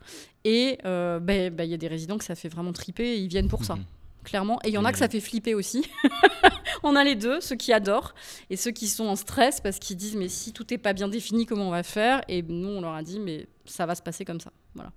Et 0.44 0.78
ben, 0.84 1.20
ben, 1.22 1.64
il 1.64 1.70
y 1.70 1.74
a 1.74 1.78
des 1.78 1.88
résidents 1.88 2.18
que 2.18 2.26
ça 2.26 2.36
fait 2.36 2.50
vraiment 2.50 2.74
triper 2.74 3.14
et 3.14 3.18
ils 3.18 3.28
viennent 3.28 3.48
pour 3.48 3.64
ça. 3.64 3.76
Mhm 3.76 3.86
clairement. 4.24 4.60
Et 4.64 4.70
il 4.70 4.74
y 4.74 4.78
en 4.78 4.86
a 4.86 4.92
que 4.92 4.98
ça 4.98 5.08
fait 5.08 5.20
flipper 5.20 5.54
aussi. 5.54 5.86
on 6.84 6.96
a 6.96 7.04
les 7.04 7.16
deux, 7.16 7.42
ceux 7.42 7.56
qui 7.56 7.74
adorent 7.74 8.14
et 8.50 8.56
ceux 8.56 8.72
qui 8.72 8.88
sont 8.88 9.06
en 9.06 9.16
stress 9.16 9.62
parce 9.62 9.80
qu'ils 9.80 9.98
disent 9.98 10.16
mais 10.16 10.30
si 10.30 10.54
tout 10.54 10.66
n'est 10.70 10.78
pas 10.78 10.94
bien 10.94 11.08
défini, 11.08 11.46
comment 11.46 11.68
on 11.68 11.72
va 11.72 11.84
faire? 11.84 12.22
Et 12.28 12.42
nous, 12.42 12.70
on 12.70 12.82
leur 12.82 12.94
a 12.94 13.04
dit 13.04 13.20
mais 13.20 13.48
ça 13.66 13.86
va 13.86 13.96
se 13.96 14.02
passer 14.02 14.26
comme 14.26 14.40
ça. 14.40 14.52
Voilà. 14.76 14.92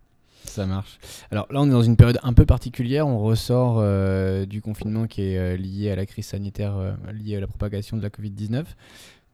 Ça 0.45 0.67
marche. 0.67 0.99
Alors 1.31 1.47
là, 1.51 1.61
on 1.61 1.67
est 1.67 1.73
dans 1.73 1.83
une 1.83 1.97
période 1.97 2.19
un 2.23 2.33
peu 2.33 2.47
particulière. 2.47 3.07
On 3.07 3.19
ressort 3.19 3.79
euh, 3.79 4.47
du 4.47 4.63
confinement 4.63 5.07
qui 5.07 5.23
est 5.23 5.39
euh, 5.39 5.57
lié 5.57 5.91
à 5.91 5.97
la 5.97 6.07
crise 6.07 6.27
sanitaire, 6.27 6.77
euh, 6.77 6.93
liée 7.13 7.37
à 7.37 7.41
la 7.41 7.47
propagation 7.47 7.97
de 7.97 8.03
la 8.03 8.11
Covid-19. 8.11 8.65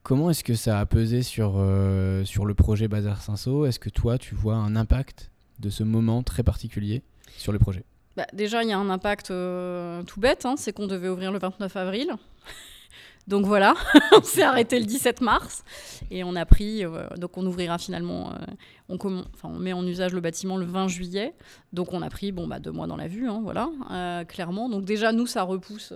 Comment 0.02 0.30
est-ce 0.30 0.42
que 0.42 0.54
ça 0.54 0.80
a 0.80 0.86
pesé 0.86 1.22
sur, 1.22 1.64
sur 2.24 2.44
le 2.44 2.54
projet 2.54 2.88
Bazar 2.88 3.22
Cinso 3.22 3.66
Est-ce 3.66 3.78
que 3.78 3.88
toi, 3.88 4.18
tu 4.18 4.34
vois 4.34 4.56
un 4.56 4.74
impact 4.74 5.30
de 5.60 5.70
ce 5.70 5.84
moment 5.84 6.24
très 6.24 6.42
particulier 6.42 7.02
sur 7.36 7.52
le 7.52 7.60
projet? 7.60 7.84
Bah, 8.16 8.26
Déjà, 8.32 8.62
il 8.62 8.68
y 8.68 8.72
a 8.72 8.78
un 8.78 8.90
impact 8.90 9.28
tout 9.28 10.20
bête, 10.20 10.46
hein, 10.46 10.54
c'est 10.56 10.72
qu'on 10.72 10.86
devait 10.86 11.08
ouvrir 11.08 11.32
le 11.32 11.38
29 11.38 11.76
avril. 11.76 12.12
Donc 13.28 13.46
voilà, 13.46 13.74
on 14.12 14.22
s'est 14.22 14.42
arrêté 14.42 14.80
le 14.80 14.84
17 14.84 15.20
mars 15.20 15.64
et 16.10 16.24
on 16.24 16.34
a 16.34 16.44
pris, 16.44 16.84
euh, 16.84 17.06
donc 17.16 17.38
on 17.38 17.46
ouvrira 17.46 17.78
finalement, 17.78 18.32
euh, 18.32 18.36
on, 18.88 18.98
on, 19.44 19.48
met 19.50 19.72
en 19.72 19.86
usage 19.86 20.12
le 20.12 20.20
bâtiment 20.20 20.56
le 20.56 20.66
20 20.66 20.88
juillet, 20.88 21.34
donc 21.72 21.92
on 21.92 22.02
a 22.02 22.10
pris 22.10 22.32
bon, 22.32 22.48
bah, 22.48 22.58
deux 22.58 22.72
mois 22.72 22.88
dans 22.88 22.96
la 22.96 23.06
vue, 23.06 23.28
hein, 23.28 23.40
voilà, 23.44 23.70
euh, 23.92 24.24
clairement. 24.24 24.68
Donc 24.68 24.84
déjà, 24.84 25.12
nous, 25.12 25.26
ça 25.26 25.42
repousse 25.44 25.92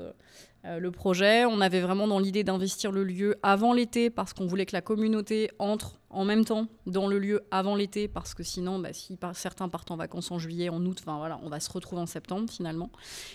le 0.65 0.91
projet. 0.91 1.45
On 1.45 1.61
avait 1.61 1.81
vraiment 1.81 2.09
dans 2.09 2.19
l'idée 2.19 2.43
d'investir 2.43 2.91
le 2.91 3.05
lieu 3.05 3.37
avant 3.45 3.73
l'été 3.73 4.11
parce 4.11 4.33
qu'on 4.33 4.47
voulait 4.47 4.67
que 4.67 4.75
la 4.75 4.81
communauté 4.81 5.51
entre 5.61 5.95
en 6.17 6.25
même 6.25 6.45
temps 6.45 6.67
dans 6.87 7.07
le 7.07 7.19
lieu 7.19 7.45
avant 7.51 7.75
l'été 7.75 8.09
parce 8.09 8.35
que 8.35 8.43
sinon, 8.43 8.79
bah, 8.79 8.93
si 8.93 9.19
certains 9.35 9.69
partent 9.69 9.91
en 9.91 9.97
vacances 9.97 10.31
en 10.31 10.39
juillet, 10.39 10.69
en 10.69 10.85
août, 10.85 11.03
voilà, 11.05 11.39
on 11.43 11.49
va 11.49 11.61
se 11.61 11.71
retrouver 11.71 12.01
en 12.01 12.07
septembre 12.07 12.51
finalement. 12.51 12.91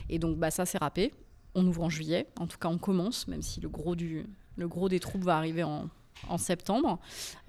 Et 0.09 0.19
donc 0.19 0.37
bah, 0.37 0.51
ça, 0.51 0.65
c'est 0.65 0.77
râpé 0.77 1.13
on 1.55 1.65
ouvre 1.65 1.83
en 1.83 1.89
juillet. 1.89 2.27
En 2.39 2.47
tout 2.47 2.57
cas, 2.57 2.69
on 2.69 2.77
commence, 2.77 3.27
même 3.27 3.41
si 3.41 3.61
le 3.61 3.69
gros, 3.69 3.95
du, 3.95 4.25
le 4.55 4.67
gros 4.67 4.89
des 4.89 4.99
troupes 4.99 5.23
va 5.23 5.37
arriver 5.37 5.63
en, 5.63 5.89
septembre. 6.37 6.99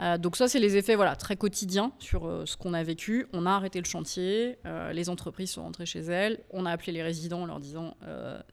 Euh, 0.00 0.16
donc 0.16 0.34
ça, 0.34 0.48
c'est 0.48 0.58
les 0.58 0.78
effets 0.78 0.94
voilà, 0.94 1.14
très 1.14 1.36
quotidiens 1.36 1.92
sur 1.98 2.26
euh, 2.26 2.46
ce 2.46 2.56
qu'on 2.56 2.72
a 2.72 2.82
vécu. 2.82 3.26
On 3.34 3.44
a 3.44 3.50
arrêté 3.50 3.78
le 3.78 3.84
chantier, 3.84 4.56
euh, 4.64 4.94
les 4.94 5.10
entreprises 5.10 5.50
sont 5.50 5.62
rentrées 5.62 5.84
chez 5.84 6.00
elles, 6.00 6.40
on 6.50 6.64
a 6.64 6.70
appelé 6.70 6.92
les 6.92 7.02
résidents 7.02 7.42
en 7.42 7.46
leur 7.46 7.60
disant 7.60 7.94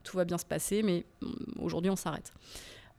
tout 0.04 0.18
va 0.18 0.26
bien 0.26 0.38
se 0.38 0.46
passer, 0.46 0.84
mais 0.84 1.06
mm, 1.22 1.62
aujourd'hui, 1.62 1.90
on 1.90 1.96
s'arrête. 1.96 2.34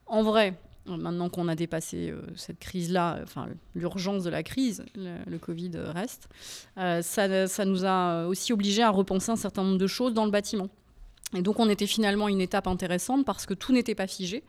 En 0.07 0.23
vrai, 0.23 0.55
maintenant 0.85 1.29
qu'on 1.29 1.47
a 1.47 1.55
dépassé 1.55 2.13
cette 2.35 2.59
crise-là, 2.59 3.19
enfin 3.23 3.47
l'urgence 3.75 4.23
de 4.23 4.29
la 4.29 4.43
crise, 4.43 4.83
le, 4.95 5.37
Covid 5.37 5.71
reste, 5.75 6.27
ça, 6.75 7.47
ça, 7.47 7.65
nous 7.65 7.85
a 7.85 8.25
aussi 8.25 8.51
obligés 8.51 8.83
à 8.83 8.89
repenser 8.89 9.31
un 9.31 9.35
certain 9.35 9.63
nombre 9.63 9.77
de 9.77 9.87
choses 9.87 10.13
dans 10.13 10.25
le 10.25 10.31
bâtiment. 10.31 10.69
Et 11.33 11.41
donc 11.41 11.59
on 11.59 11.69
était 11.69 11.87
finalement 11.87 12.27
une 12.27 12.41
étape 12.41 12.67
intéressante 12.67 13.25
parce 13.25 13.45
que 13.45 13.53
tout 13.53 13.71
n'était 13.71 13.95
pas 13.95 14.07
figé. 14.07 14.43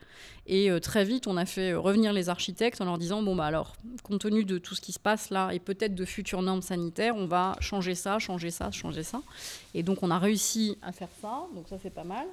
Et 0.47 0.69
euh, 0.69 0.79
très 0.79 1.05
vite, 1.05 1.27
on 1.27 1.37
a 1.37 1.45
fait 1.45 1.71
euh, 1.71 1.79
revenir 1.79 2.11
les 2.11 2.27
architectes 2.27 2.81
en 2.81 2.85
leur 2.85 2.97
disant, 2.97 3.23
bon 3.23 3.35
bah 3.35 3.45
alors, 3.45 3.73
compte 4.03 4.19
tenu 4.19 4.43
de 4.43 4.57
tout 4.57 4.75
ce 4.75 4.81
qui 4.81 4.91
se 4.91 4.99
passe 4.99 5.29
là 5.29 5.51
et 5.51 5.59
peut-être 5.59 5.95
de 5.95 6.03
futures 6.03 6.41
normes 6.41 6.61
sanitaires, 6.61 7.15
on 7.15 7.25
va 7.25 7.55
changer 7.61 7.95
ça, 7.95 8.19
changer 8.19 8.51
ça, 8.51 8.69
changer 8.71 9.03
ça. 9.03 9.21
Et 9.73 9.83
donc 9.83 10.03
on 10.03 10.11
a 10.11 10.19
réussi 10.19 10.77
à 10.81 10.91
faire 10.91 11.07
ça, 11.21 11.47
donc 11.55 11.69
ça 11.69 11.77
c'est 11.81 11.93
pas 11.93 12.03
mal. 12.03 12.27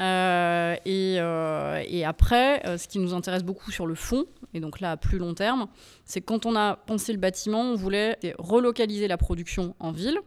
Euh, 0.00 0.76
et, 0.84 1.14
et, 1.16 2.04
après, 2.04 2.78
ce 2.78 2.86
qui 2.86 2.98
nous 2.98 3.14
intéresse 3.14 3.42
beaucoup 3.42 3.70
sur 3.70 3.86
le 3.86 3.94
fond, 3.94 4.26
et 4.54 4.60
donc 4.60 4.80
là 4.80 4.92
à 4.92 4.96
plus 4.96 5.18
long 5.18 5.34
terme, 5.34 5.66
c'est 6.04 6.20
quand 6.20 6.46
on 6.46 6.54
a 6.54 6.76
pensé 6.76 7.12
le 7.12 7.18
bâtiment, 7.18 7.62
on 7.62 7.74
voulait 7.74 8.18
relocaliser 8.38 9.08
la 9.08 9.16
production 9.16 9.74
en 9.80 9.90
ville 9.90 10.18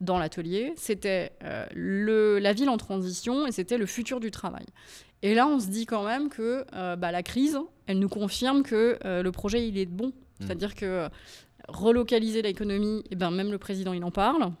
dans 0.00 0.18
l'atelier, 0.18 0.72
c'était 0.76 1.32
euh, 1.42 2.40
la 2.40 2.52
ville 2.52 2.68
en 2.68 2.76
transition 2.76 3.46
et 3.46 3.52
c'était 3.52 3.78
le 3.78 3.86
futur 3.86 4.20
du 4.20 4.30
travail. 4.30 4.66
Et 5.22 5.34
là, 5.34 5.48
on 5.48 5.58
se 5.58 5.68
dit 5.68 5.86
quand 5.86 6.04
même 6.04 6.28
que 6.28 6.64
euh, 6.74 6.96
bah, 6.96 7.10
la 7.10 7.22
crise, 7.22 7.58
elle 7.86 7.98
nous 7.98 8.08
confirme 8.08 8.62
que 8.62 8.98
euh, 9.04 9.22
le 9.22 9.32
projet, 9.32 9.66
il 9.66 9.76
est 9.78 9.86
bon. 9.86 10.08
Mmh. 10.08 10.12
C'est-à-dire 10.40 10.74
que 10.74 11.08
relocaliser 11.66 12.42
l'économie, 12.42 13.02
et 13.10 13.16
ben, 13.16 13.30
même 13.30 13.50
le 13.50 13.58
président, 13.58 13.92
il 13.92 14.04
en 14.04 14.10
parle. 14.10 14.52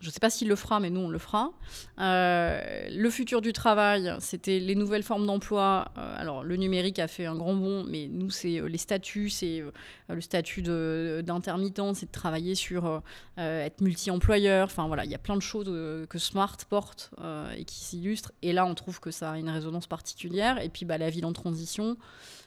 Je 0.00 0.08
ne 0.08 0.12
sais 0.12 0.20
pas 0.20 0.30
s'il 0.30 0.48
le 0.48 0.56
fera, 0.56 0.80
mais 0.80 0.90
nous, 0.90 1.00
on 1.00 1.08
le 1.08 1.18
fera. 1.18 1.52
Euh, 1.98 2.88
le 2.90 3.10
futur 3.10 3.40
du 3.40 3.52
travail, 3.52 4.14
c'était 4.18 4.58
les 4.58 4.74
nouvelles 4.74 5.02
formes 5.02 5.26
d'emploi. 5.26 5.92
Euh, 5.96 6.14
alors, 6.18 6.44
le 6.44 6.56
numérique 6.56 6.98
a 6.98 7.08
fait 7.08 7.26
un 7.26 7.36
grand 7.36 7.54
bond, 7.54 7.84
mais 7.88 8.08
nous, 8.08 8.30
c'est 8.30 8.60
euh, 8.60 8.66
les 8.66 8.78
statuts, 8.78 9.30
c'est 9.30 9.62
le 10.08 10.20
statut 10.20 10.62
d'intermittent, 10.62 11.94
c'est 11.94 12.06
de 12.06 12.12
travailler 12.12 12.54
sur 12.54 13.02
être 13.38 13.80
multi-employeur. 13.80 14.66
Enfin, 14.66 14.86
voilà, 14.86 15.04
il 15.04 15.10
y 15.10 15.14
a 15.14 15.18
plein 15.18 15.36
de 15.36 15.42
choses 15.42 15.66
que 16.08 16.18
Smart 16.18 16.56
porte 16.68 17.10
et 17.56 17.64
qui 17.64 17.80
s'illustrent. 17.80 18.32
Et 18.42 18.52
là, 18.52 18.66
on 18.66 18.74
trouve 18.74 19.00
que 19.00 19.10
ça 19.10 19.32
a 19.32 19.38
une 19.38 19.48
résonance 19.48 19.86
particulière. 19.86 20.62
Et 20.62 20.68
puis, 20.68 20.84
bah, 20.84 20.98
la 20.98 21.10
ville 21.10 21.26
en 21.26 21.32
transition 21.32 21.96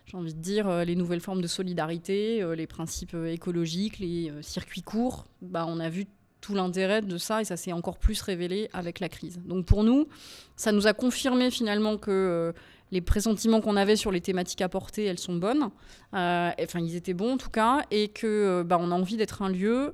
j'ai 0.06 0.16
envie 0.16 0.34
de 0.34 0.40
dire, 0.40 0.86
les 0.86 0.96
nouvelles 0.96 1.20
formes 1.20 1.42
de 1.42 1.48
solidarité, 1.48 2.42
les 2.56 2.68
principes 2.68 3.14
écologiques, 3.14 4.00
les 4.00 4.32
circuits 4.42 4.82
courts, 4.82 5.26
bah, 5.42 5.66
on 5.68 5.82
a 5.82 5.90
vu 5.90 6.06
tout 6.42 6.54
l'intérêt 6.54 7.02
de 7.02 7.18
ça 7.18 7.42
et 7.42 7.46
ça 7.46 7.58
s'est 7.58 7.74
encore 7.74 7.98
plus 7.98 8.22
révélé 8.22 8.70
avec 8.74 9.00
la 9.00 9.10
crise. 9.10 9.40
Donc 9.46 9.66
pour 9.66 9.84
nous, 9.84 10.08
ça 10.56 10.72
nous 10.72 10.88
a 10.88 10.94
confirmé 10.94 11.52
finalement 11.52 11.98
que 11.98 12.12
euh, 12.12 12.52
les 12.92 13.02
pressentiments 13.02 13.60
qu'on 13.60 13.76
avait 13.76 13.98
sur 13.98 14.12
les 14.12 14.22
thématiques 14.22 14.62
apportées, 14.62 15.04
elles 15.04 15.20
sont 15.20 15.36
bonnes. 15.36 15.70
Euh, 16.14 16.52
enfin, 16.62 16.80
ils 16.80 16.96
étaient 16.96 17.14
bons 17.14 17.34
en 17.34 17.38
tout 17.38 17.50
cas, 17.50 17.82
et 17.92 18.08
que 18.08 18.26
euh, 18.26 18.64
bah, 18.64 18.78
on 18.80 18.92
a 18.92 18.96
envie 18.96 19.18
d'être 19.18 19.42
un 19.42 19.50
lieu 19.50 19.94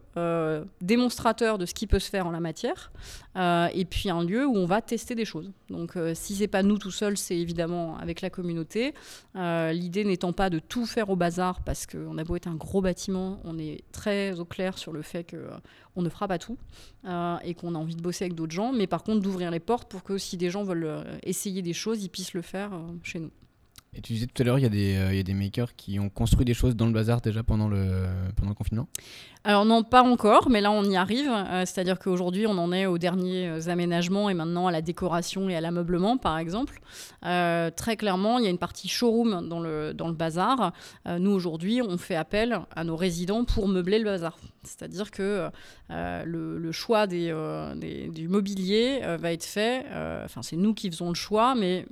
démonstrateur 0.80 1.58
de 1.58 1.66
ce 1.66 1.74
qui 1.74 1.88
peut 1.88 1.98
se 1.98 2.10
faire 2.10 2.28
en 2.28 2.32
la 2.32 2.40
matière, 2.40 2.92
et 3.36 3.86
puis 3.86 4.12
un 4.12 4.24
lieu 4.24 4.46
où 4.46 4.56
on 4.56 4.68
va 4.68 4.82
tester 4.82 5.16
des 5.16 5.26
choses. 5.26 5.52
Donc, 5.70 5.98
si 6.14 6.36
c'est 6.36 6.48
pas 6.48 6.62
nous 6.62 6.78
tout 6.78 6.92
seuls, 6.92 7.18
c'est 7.18 7.36
évidemment 7.36 7.98
avec 7.98 8.22
la 8.22 8.30
communauté. 8.30 8.94
L'idée 9.36 10.04
n'étant 10.04 10.34
pas 10.34 10.52
de 10.52 10.60
tout 10.60 10.86
faire 10.86 11.10
au 11.10 11.16
bazar, 11.16 11.64
parce 11.64 11.88
qu'on 11.88 12.20
a 12.20 12.24
beau 12.24 12.36
être 12.36 12.48
un 12.48 12.56
gros 12.56 12.82
bâtiment, 12.82 13.40
on 13.44 13.58
est 13.58 13.84
très 13.92 14.40
au 14.40 14.46
clair 14.46 14.78
sur 14.78 14.94
le 14.94 15.02
fait 15.02 15.24
que 15.24 15.38
on 15.96 16.02
ne 16.02 16.10
fera 16.10 16.28
pas 16.28 16.40
tout 16.40 16.58
et 17.44 17.54
qu'on 17.54 17.76
a 17.76 17.78
envie 17.78 17.96
de 17.96 18.02
bosser 18.02 18.26
avec 18.26 18.36
d'autres 18.36 18.54
gens, 18.54 18.72
mais 18.72 18.88
par 18.88 19.04
contre 19.04 19.22
d'ouvrir 19.22 19.52
les 19.52 19.60
portes 19.60 19.90
pour 19.90 20.04
que 20.04 20.18
si 20.18 20.38
des 20.38 20.50
gens 20.50 20.64
veulent 20.64 21.06
essayer 21.24 21.62
des 21.62 21.74
choses, 21.74 22.04
ils 22.04 22.10
puissent 22.10 22.34
le 22.34 22.42
faire 22.42 22.72
chez 23.04 23.20
nous. 23.20 23.32
Et 23.96 24.02
tu 24.02 24.14
disais 24.14 24.28
tout 24.28 24.42
à 24.42 24.46
l'heure, 24.46 24.60
il 24.60 24.74
y, 24.74 24.96
euh, 24.96 25.20
a 25.20 25.24
des 25.24 25.34
makers 25.34 25.76
qui 25.76 26.00
ont 26.00 26.10
construit 26.10 26.46
des 26.46 26.54
choses 26.54 26.76
dans 26.76 26.88
le 26.88 26.92
bazar 26.92 27.22
déjà 27.22 27.44
pendant 27.44 27.68
le, 27.68 28.08
confinement? 28.56 28.88
Alors 29.46 29.66
non, 29.66 29.84
pas 29.84 30.04
encore, 30.04 30.50
mais 30.50 30.62
là 30.62 30.72
on 30.72 30.86
y 30.86 30.96
arrive. 30.96 31.30
Euh, 31.30 31.66
c'est-à-dire 31.66 32.00
qu'aujourd'hui 32.00 32.48
on 32.48 32.58
en 32.58 32.72
est 32.72 32.86
aux 32.86 32.98
derniers 32.98 33.50
euh, 33.50 33.70
aménagements 33.70 34.30
et 34.30 34.34
maintenant 34.34 34.68
à 34.68 34.72
la 34.72 34.82
décoration 34.82 35.50
et 35.50 35.56
à 35.56 35.60
l'ameublement 35.60 36.18
par 36.18 36.38
exemple. 36.38 36.80
Euh, 37.26 37.70
très 37.70 37.98
clairement, 37.98 38.40
il 38.40 38.46
y 38.46 38.48
a 38.48 38.50
une 38.50 38.58
partie 38.58 38.88
showroom 38.88 39.50
dans 39.50 39.60
le, 39.60 39.94
bazar. 40.14 40.72
nous 41.20 41.32
aujourd'hui 41.32 41.82
on 41.82 41.98
fait 41.98 42.16
appel 42.16 42.60
à 42.76 42.84
nos 42.84 42.96
résidents 42.96 43.44
pour 43.44 43.68
meubler 43.68 44.00
le 44.00 44.06
bazar. 44.06 44.38
C'est-à-dire 44.64 45.12
que 45.12 45.50
le, 45.90 46.72
choix 46.72 47.08
du 47.08 47.34
mobilier 48.30 49.02
va 49.20 49.34
être 49.34 49.44
fait, 49.44 49.86
enfin 50.24 50.42
c'est 50.42 50.56
nous 50.56 50.74
qui 50.74 50.90
faisons 50.90 51.10
le 51.10 51.16
choix, 51.16 51.56
mais 51.56 51.86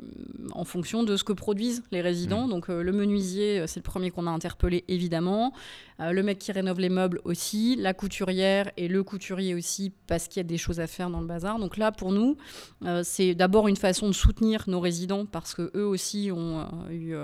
en 0.54 0.64
fonction 0.64 1.04
de 1.04 1.18
ce 1.18 1.24
que 1.24 1.34
produisent 1.34 1.84
les 1.92 2.02
résidents. 2.02 2.48
Mmh. 2.48 2.50
Donc 2.50 2.68
le 2.68 2.92
menuisier, 2.92 3.66
c'est 3.68 3.80
le 3.80 3.84
premier 3.84 4.12
qu'on 4.12 4.28
a 4.28 4.32
interpellé 4.32 4.84
évidemment. 4.88 5.54
Euh, 6.02 6.12
le 6.14 6.24
mec 6.24 6.40
qui 6.40 6.52
rénove 6.52 6.80
les 6.80 6.90
meubles 6.90 7.22
aussi, 7.26 7.76
la 7.76 7.94
couturière 7.94 8.72
et 8.76 8.88
le 8.88 9.04
couturier 9.04 9.54
aussi, 9.54 9.92
parce 10.08 10.28
qu'il 10.28 10.38
y 10.38 10.46
a 10.46 10.48
des 10.48 10.58
choses 10.58 10.80
à 10.80 10.88
faire 10.88 11.10
dans 11.10 11.22
le 11.22 11.28
bazar. 11.28 11.60
Donc 11.60 11.78
là, 11.78 11.92
pour 11.92 12.12
nous, 12.12 12.38
euh, 12.84 13.02
c'est 13.04 13.36
d'abord 13.36 13.68
une 13.68 13.76
façon 13.76 14.08
de 14.08 14.14
soutenir 14.14 14.64
nos 14.68 14.80
résidents, 14.80 15.26
parce 15.26 15.54
que 15.54 15.72
eux 15.76 15.86
aussi 15.86 16.32
ont 16.32 16.62
euh, 16.62 16.92
eu 16.92 17.16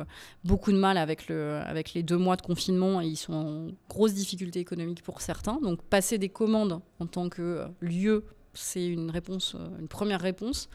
beaucoup 0.43 0.71
de 0.71 0.77
mal 0.77 0.97
avec, 0.97 1.27
le, 1.27 1.59
avec 1.65 1.93
les 1.93 2.03
deux 2.03 2.17
mois 2.17 2.35
de 2.35 2.41
confinement 2.41 3.01
et 3.01 3.07
ils 3.07 3.17
sont 3.17 3.33
en 3.33 3.67
grosse 3.89 4.13
difficulté 4.13 4.59
économique 4.59 5.01
pour 5.01 5.21
certains. 5.21 5.59
Donc 5.61 5.81
passer 5.81 6.17
des 6.17 6.29
commandes 6.29 6.79
en 6.99 7.05
tant 7.07 7.29
que 7.29 7.65
lieu 7.81 8.25
c'est 8.53 8.87
une 8.87 9.11
réponse, 9.11 9.55
une 9.79 9.87
première 9.87 10.19
réponse. 10.19 10.67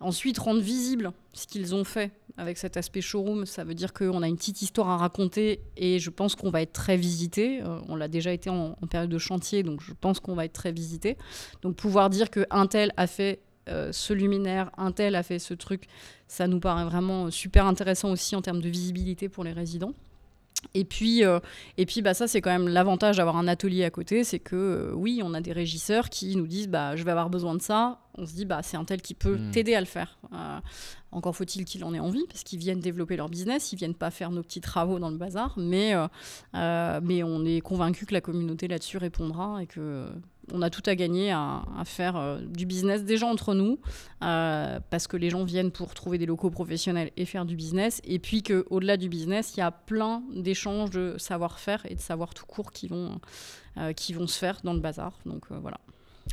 Ensuite, 0.00 0.38
rendre 0.38 0.60
visible 0.60 1.12
ce 1.32 1.46
qu'ils 1.46 1.72
ont 1.72 1.84
fait 1.84 2.10
avec 2.38 2.56
cet 2.56 2.76
aspect 2.76 3.00
showroom, 3.00 3.44
ça 3.44 3.64
veut 3.64 3.74
dire 3.74 3.92
qu'on 3.92 4.22
a 4.22 4.28
une 4.28 4.36
petite 4.36 4.62
histoire 4.62 4.88
à 4.88 4.96
raconter 4.96 5.60
et 5.76 5.98
je 5.98 6.08
pense 6.08 6.36
qu'on 6.36 6.50
va 6.50 6.62
être 6.62 6.72
très 6.72 6.96
visité. 6.96 7.60
Euh, 7.62 7.80
on 7.88 7.96
l'a 7.96 8.08
déjà 8.08 8.32
été 8.32 8.48
en, 8.48 8.74
période 8.88 9.10
de 9.10 9.18
chantier, 9.18 9.64
donc 9.64 9.82
je 9.82 9.92
pense 9.92 10.20
qu'on 10.20 10.34
va 10.34 10.44
être 10.44 10.52
très 10.52 10.72
visité. 10.72 11.18
Donc 11.62 11.74
pouvoir 11.76 12.10
dire 12.10 12.30
qu'un 12.30 12.66
tel 12.68 12.92
a 12.96 13.08
fait 13.08 13.40
euh, 13.68 13.90
ce 13.92 14.12
luminaire, 14.12 14.70
un 14.78 14.92
tel 14.92 15.16
a 15.16 15.22
fait 15.22 15.40
ce 15.40 15.52
truc, 15.52 15.88
ça 16.28 16.46
nous 16.46 16.60
paraît 16.60 16.84
vraiment 16.84 17.30
super 17.30 17.66
intéressant 17.66 18.12
aussi 18.12 18.36
en 18.36 18.40
termes 18.40 18.62
de 18.62 18.68
visibilité 18.68 19.28
pour 19.28 19.42
les 19.42 19.52
résidents. 19.52 19.92
Et 20.74 20.84
puis, 20.84 21.24
euh, 21.24 21.40
et 21.76 21.86
puis 21.86 22.02
bah, 22.02 22.14
ça, 22.14 22.26
c'est 22.26 22.40
quand 22.40 22.50
même 22.50 22.68
l'avantage 22.68 23.16
d'avoir 23.16 23.36
un 23.36 23.48
atelier 23.48 23.84
à 23.84 23.90
côté, 23.90 24.24
c'est 24.24 24.38
que 24.38 24.92
oui, 24.94 25.20
on 25.24 25.34
a 25.34 25.40
des 25.40 25.52
régisseurs 25.52 26.10
qui 26.10 26.36
nous 26.36 26.46
disent 26.46 26.68
bah, 26.68 26.96
je 26.96 27.04
vais 27.04 27.10
avoir 27.10 27.30
besoin 27.30 27.54
de 27.54 27.62
ça. 27.62 28.00
On 28.16 28.26
se 28.26 28.34
dit 28.34 28.44
bah, 28.44 28.60
c'est 28.62 28.76
un 28.76 28.84
tel 28.84 29.00
qui 29.00 29.14
peut 29.14 29.36
mmh. 29.36 29.50
t'aider 29.52 29.74
à 29.74 29.80
le 29.80 29.86
faire. 29.86 30.18
Encore 31.10 31.34
faut-il 31.34 31.64
qu'ils 31.64 31.84
en 31.84 31.94
aient 31.94 32.00
envie, 32.00 32.26
parce 32.28 32.42
qu'ils 32.42 32.58
viennent 32.58 32.80
développer 32.80 33.16
leur 33.16 33.30
business, 33.30 33.72
ils 33.72 33.76
viennent 33.76 33.94
pas 33.94 34.10
faire 34.10 34.30
nos 34.30 34.42
petits 34.42 34.60
travaux 34.60 34.98
dans 34.98 35.10
le 35.10 35.16
bazar, 35.16 35.54
mais, 35.56 35.94
euh, 35.94 36.06
euh, 36.54 37.00
mais 37.02 37.22
on 37.22 37.44
est 37.46 37.60
convaincu 37.60 38.04
que 38.04 38.12
la 38.12 38.20
communauté 38.20 38.68
là-dessus 38.68 38.98
répondra 38.98 39.62
et 39.62 39.66
que 39.66 39.80
euh, 39.80 40.10
on 40.52 40.62
a 40.62 40.70
tout 40.70 40.82
à 40.86 40.94
gagner 40.94 41.30
à, 41.32 41.62
faire 41.84 42.38
du 42.42 42.66
business 42.66 43.04
déjà 43.04 43.26
entre 43.26 43.54
nous, 43.54 43.78
parce 44.20 45.06
que 45.06 45.16
les 45.16 45.30
gens 45.30 45.44
viennent 45.44 45.70
pour 45.70 45.94
trouver 45.94 46.18
des 46.18 46.26
locaux 46.26 46.50
professionnels 46.50 47.10
et 47.16 47.24
faire 47.24 47.44
du 47.44 47.56
business, 47.56 48.00
et 48.04 48.18
puis 48.18 48.42
qu'au-delà 48.42 48.96
du 48.96 49.08
business, 49.08 49.54
il 49.56 49.60
y 49.60 49.62
a 49.62 49.70
plein 49.70 50.22
d'échanges 50.34 50.90
de 50.90 51.16
savoir-faire 51.18 51.84
et 51.88 51.94
de 51.94 52.00
savoir 52.00 52.34
tout 52.34 52.46
court 52.46 52.72
qui 52.72 52.88
vont, 52.88 53.20
qui 53.96 54.12
vont 54.12 54.26
se 54.26 54.38
faire 54.38 54.60
dans 54.64 54.74
le 54.74 54.80
bazar. 54.80 55.18
Donc 55.26 55.46
voilà, 55.50 55.78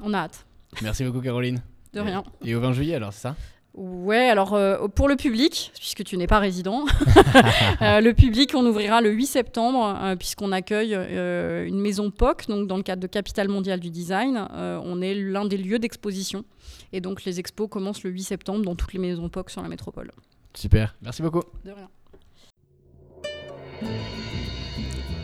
on 0.01 0.13
a 0.13 0.19
hâte. 0.19 0.45
Merci 0.81 1.03
beaucoup 1.03 1.21
Caroline. 1.21 1.61
De 1.93 2.01
rien. 2.01 2.23
Et 2.43 2.55
au 2.55 2.59
20 2.59 2.73
juillet 2.73 2.95
alors, 2.95 3.13
c'est 3.13 3.21
ça? 3.21 3.35
Ouais, 3.75 4.29
alors 4.29 4.53
euh, 4.53 4.87
pour 4.87 5.09
le 5.09 5.17
public, 5.17 5.73
puisque 5.77 6.05
tu 6.05 6.15
n'es 6.15 6.27
pas 6.27 6.39
résident, 6.39 6.85
euh, 7.81 7.99
le 7.99 8.13
public, 8.13 8.53
on 8.55 8.65
ouvrira 8.65 9.01
le 9.01 9.11
8 9.11 9.25
septembre, 9.25 9.99
euh, 10.01 10.15
puisqu'on 10.15 10.53
accueille 10.53 10.95
euh, 10.95 11.67
une 11.67 11.81
maison 11.81 12.09
POC, 12.09 12.47
donc 12.47 12.67
dans 12.67 12.77
le 12.77 12.83
cadre 12.83 13.01
de 13.01 13.07
Capitale 13.07 13.49
mondiale 13.49 13.81
du 13.81 13.89
design. 13.89 14.47
Euh, 14.53 14.79
on 14.81 15.01
est 15.01 15.13
l'un 15.13 15.43
des 15.43 15.57
lieux 15.57 15.79
d'exposition. 15.79 16.45
Et 16.93 17.01
donc 17.01 17.25
les 17.25 17.41
expos 17.41 17.69
commencent 17.69 18.03
le 18.03 18.11
8 18.11 18.23
septembre 18.23 18.63
dans 18.63 18.75
toutes 18.75 18.93
les 18.93 18.99
maisons 18.99 19.27
POC 19.27 19.49
sur 19.49 19.61
la 19.61 19.67
métropole. 19.67 20.11
Super, 20.53 20.95
merci 21.01 21.21
beaucoup. 21.21 21.43
De 21.65 21.71
rien. 21.71 21.89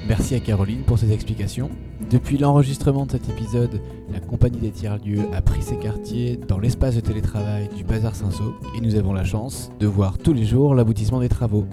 Merci 0.07 0.35
à 0.35 0.41
Caroline 0.41 0.83
pour 0.83 0.99
ses 0.99 1.13
explications. 1.13 1.71
Depuis 2.11 2.37
l'enregistrement 2.37 3.05
de 3.05 3.11
cet 3.11 3.29
épisode, 3.29 3.79
la 4.11 4.19
compagnie 4.19 4.59
des 4.59 4.71
tiers-lieux 4.71 5.29
a 5.33 5.41
pris 5.41 5.61
ses 5.61 5.77
quartiers 5.77 6.35
dans 6.35 6.59
l'espace 6.59 6.95
de 6.95 6.99
télétravail 6.99 7.69
du 7.73 7.85
Bazar 7.85 8.15
Saint-Saul 8.15 8.51
et 8.75 8.81
nous 8.81 8.95
avons 8.95 9.13
la 9.13 9.23
chance 9.23 9.71
de 9.79 9.87
voir 9.87 10.17
tous 10.17 10.33
les 10.33 10.43
jours 10.43 10.75
l'aboutissement 10.75 11.21
des 11.21 11.29
travaux. 11.29 11.65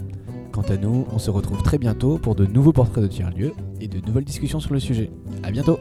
Quant 0.52 0.62
à 0.62 0.76
nous, 0.76 1.06
on 1.12 1.18
se 1.18 1.32
retrouve 1.32 1.64
très 1.64 1.78
bientôt 1.78 2.18
pour 2.18 2.36
de 2.36 2.46
nouveaux 2.46 2.72
portraits 2.72 3.02
de 3.02 3.08
tiers-lieux 3.08 3.52
et 3.80 3.88
de 3.88 3.98
nouvelles 4.06 4.24
discussions 4.24 4.60
sur 4.60 4.72
le 4.72 4.78
sujet. 4.78 5.10
A 5.42 5.50
bientôt 5.50 5.80